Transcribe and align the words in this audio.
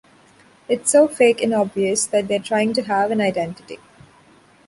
It's 0.67 0.89
so 0.89 1.07
fake 1.07 1.43
and 1.43 1.53
obvious 1.53 2.07
that 2.07 2.27
they're 2.27 2.39
trying 2.39 2.73
to 2.73 2.81
have 2.81 3.11
an 3.11 3.21
identity. 3.21 3.77